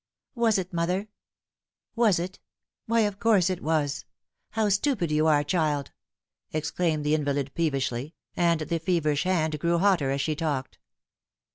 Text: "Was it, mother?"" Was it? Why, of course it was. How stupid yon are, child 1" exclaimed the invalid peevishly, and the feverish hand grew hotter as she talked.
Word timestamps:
"Was 0.33 0.57
it, 0.57 0.73
mother?"" 0.73 1.09
Was 1.95 2.17
it? 2.17 2.39
Why, 2.87 3.01
of 3.01 3.19
course 3.19 3.51
it 3.51 3.61
was. 3.61 4.03
How 4.53 4.67
stupid 4.69 5.11
yon 5.11 5.27
are, 5.31 5.43
child 5.43 5.91
1" 6.49 6.57
exclaimed 6.59 7.03
the 7.03 7.13
invalid 7.13 7.51
peevishly, 7.53 8.15
and 8.35 8.61
the 8.61 8.79
feverish 8.79 9.25
hand 9.25 9.59
grew 9.59 9.77
hotter 9.77 10.09
as 10.09 10.21
she 10.21 10.35
talked. 10.35 10.79